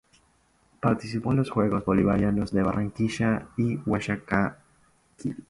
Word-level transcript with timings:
Participó 0.79 1.29
en 1.29 1.37
los 1.37 1.51
Juegos 1.51 1.85
Bolivarianos 1.85 2.51
de 2.51 2.63
Barranquilla 2.63 3.49
y 3.55 3.75
Guayaquil. 3.75 4.55